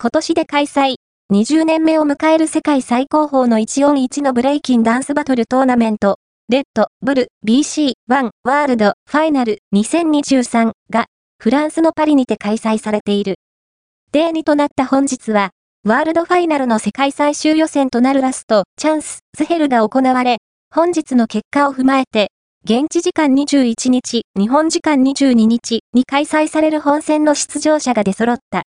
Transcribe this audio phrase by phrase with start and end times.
[0.00, 0.94] 今年で開催。
[1.32, 11.06] 20年目を迎える世界最高峰の1 on 1のブレイキンダンスバトルトーナメント、レッド、ブル、BC、ワン、ワールド、ファイナル2023が、
[11.40, 13.40] フランスのパリにて開催されている。
[14.12, 15.50] デー2となった本日は、
[15.84, 20.36] ワールドファイナルの世界最終予選となるラスト、チャンス、ズヘルが行われ、
[20.72, 22.30] 本日の結果を踏まえて、
[22.64, 28.56] 現地時間21日、日本時間22日に開催される本戦の出場者が出揃った。